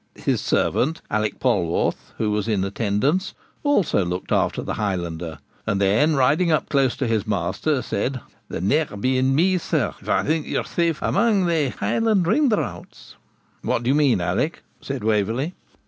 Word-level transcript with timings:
His 0.17 0.41
servant, 0.41 0.99
Alick 1.11 1.39
Polwarth, 1.39 2.11
who 2.17 2.31
was 2.31 2.47
in 2.47 2.63
attendance, 2.63 3.35
also 3.61 4.03
looked 4.03 4.31
after 4.31 4.63
the 4.63 4.73
Highlander, 4.73 5.37
and 5.67 5.79
then 5.79 6.15
riding 6.15 6.51
up 6.51 6.69
close 6.69 6.95
to 6.97 7.05
his 7.05 7.27
master, 7.27 7.83
said, 7.83 8.19
'The 8.49 8.61
ne'er 8.61 8.97
be 8.99 9.19
in 9.19 9.35
me, 9.35 9.59
sir, 9.59 9.93
if 10.01 10.09
I 10.09 10.23
think 10.23 10.47
you're 10.47 10.63
safe 10.65 11.03
amang 11.03 11.45
thae 11.45 11.69
Highland 11.69 12.25
rinthereouts.' 12.25 13.13
'What 13.61 13.83
do 13.83 13.89
you 13.89 13.95
mean, 13.95 14.21
Alick?' 14.21 14.63
said 14.81 15.03
Waverley. 15.03 15.53